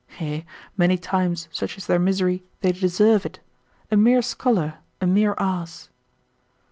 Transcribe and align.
Yea, 0.19 0.43
many 0.75 0.97
times, 0.97 1.47
such 1.51 1.77
is 1.77 1.85
their 1.85 1.99
misery, 1.99 2.43
they 2.61 2.71
deserve 2.71 3.23
it: 3.23 3.39
a 3.91 3.95
mere 3.95 4.23
scholar, 4.23 4.79
a 4.99 5.05
mere 5.05 5.35
ass. 5.37 5.89